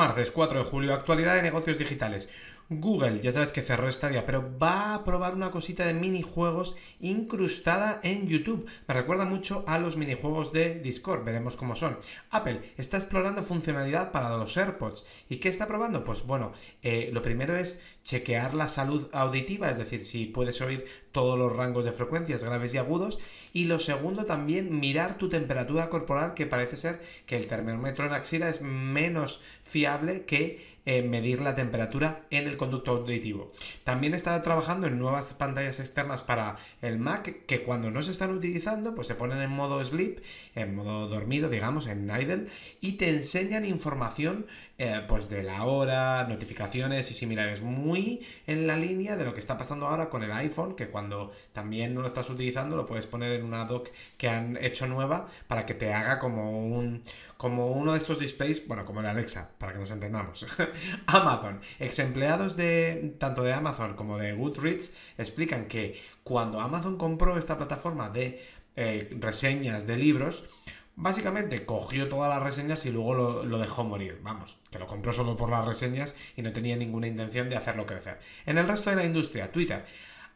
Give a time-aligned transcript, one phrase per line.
[0.00, 2.30] Martes 4 de julio, actualidad de negocios digitales.
[2.72, 7.98] Google, ya sabes que cerró Stadia, pero va a probar una cosita de minijuegos incrustada
[8.04, 8.64] en YouTube.
[8.86, 11.98] Me recuerda mucho a los minijuegos de Discord, veremos cómo son.
[12.30, 15.04] Apple está explorando funcionalidad para los AirPods.
[15.28, 16.04] ¿Y qué está probando?
[16.04, 20.84] Pues bueno, eh, lo primero es chequear la salud auditiva, es decir, si puedes oír
[21.10, 23.18] todos los rangos de frecuencias graves y agudos.
[23.52, 28.12] Y lo segundo también, mirar tu temperatura corporal, que parece ser que el termómetro en
[28.12, 33.52] axila es menos fiable que eh, medir la temperatura en el conducto auditivo.
[33.84, 38.34] También está trabajando en nuevas pantallas externas para el Mac que cuando no se están
[38.34, 40.20] utilizando pues se ponen en modo sleep,
[40.56, 42.46] en modo dormido digamos, en idle
[42.80, 44.46] y te enseñan información
[44.78, 47.62] eh, pues de la hora, notificaciones y similares.
[47.62, 51.32] Muy en la línea de lo que está pasando ahora con el iPhone, que cuando
[51.52, 55.28] también no lo estás utilizando lo puedes poner en una dock que han hecho nueva
[55.46, 57.02] para que te haga como un
[57.36, 60.46] como uno de estos displays, bueno, como el Alexa, para que nos entendamos.
[61.06, 67.38] Amazon, ex empleados de tanto de Amazon como de Goodreads explican que cuando Amazon compró
[67.38, 68.42] esta plataforma de
[68.76, 70.48] eh, reseñas de libros,
[70.96, 74.20] Básicamente cogió todas las reseñas y luego lo, dejó morir.
[74.22, 77.86] Vamos, que lo compró solo por las reseñas y no tenía ninguna intención de hacerlo
[77.86, 78.18] crecer.
[78.44, 79.86] En el resto de la industria, Twitter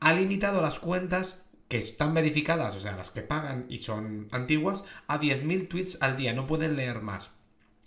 [0.01, 4.87] ha limitado las cuentas que están verificadas, o sea, las que pagan y son antiguas,
[5.07, 6.33] a 10.000 tweets al día.
[6.33, 7.39] No pueden leer más.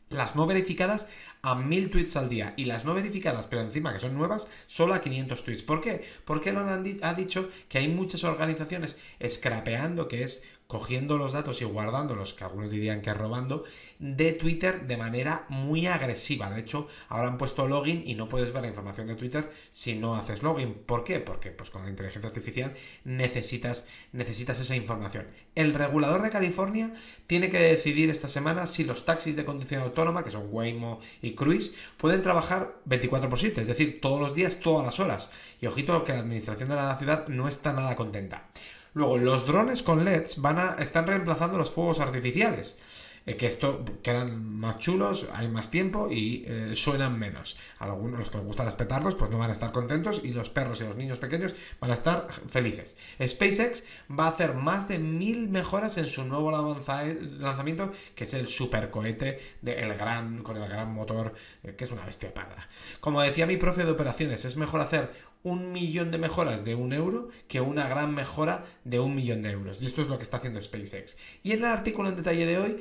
[0.09, 1.09] Las no verificadas
[1.41, 4.93] a 1000 tweets al día y las no verificadas, pero encima que son nuevas, solo
[4.93, 5.63] a 500 tweets.
[5.63, 6.05] ¿Por qué?
[6.25, 11.65] Porque Elon ha dicho que hay muchas organizaciones scrapeando, que es cogiendo los datos y
[11.65, 13.63] guardándolos, que algunos dirían que robando,
[13.99, 16.49] de Twitter de manera muy agresiva.
[16.49, 19.95] De hecho, ahora han puesto login y no puedes ver la información de Twitter si
[19.95, 20.73] no haces login.
[20.73, 21.21] ¿Por qué?
[21.21, 22.73] Porque pues, con la inteligencia artificial
[23.05, 25.27] necesitas, necesitas esa información.
[25.55, 26.93] El regulador de California
[27.27, 30.99] tiene que decidir esta semana si los taxis de conducción autónoma, que son Waymo
[31.35, 35.31] Cruise, pueden trabajar 24 por 7, es decir, todos los días, todas las horas.
[35.61, 38.47] Y ojito que la administración de la ciudad no está nada contenta.
[38.93, 42.79] Luego, los drones con LEDs van a, están reemplazando los fuegos artificiales.
[43.27, 47.59] Eh, que esto quedan más chulos, hay más tiempo y eh, suenan menos.
[47.77, 50.79] Algunos, los que les gustan los pues no van a estar contentos y los perros
[50.79, 52.97] y los niños pequeños van a estar felices.
[53.21, 58.47] SpaceX va a hacer más de mil mejoras en su nuevo lanzamiento, que es el
[58.47, 61.33] supercohete de el gran, con el gran motor,
[61.63, 62.69] eh, que es una bestia parda.
[63.01, 65.11] Como decía mi profe de operaciones, es mejor hacer
[65.43, 69.51] un millón de mejoras de un euro que una gran mejora de un millón de
[69.51, 69.81] euros.
[69.81, 71.17] Y esto es lo que está haciendo SpaceX.
[71.43, 72.79] Y en el artículo en detalle de hoy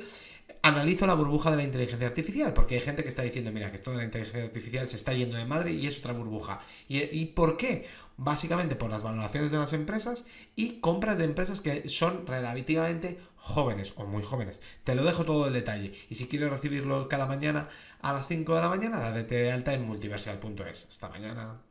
[0.61, 3.77] analizo la burbuja de la inteligencia artificial, porque hay gente que está diciendo, mira, que
[3.77, 6.59] toda la inteligencia artificial se está yendo de madre y es otra burbuja.
[6.87, 7.87] ¿Y, por qué?
[8.17, 10.25] Básicamente por las valoraciones de las empresas
[10.55, 14.61] y compras de empresas que son relativamente jóvenes o muy jóvenes.
[14.83, 15.93] Te lo dejo todo el detalle.
[16.09, 17.69] Y si quieres recibirlo cada mañana
[18.01, 20.89] a las 5 de la mañana, date de alta en multiversal.es.
[20.89, 21.61] Hasta mañana.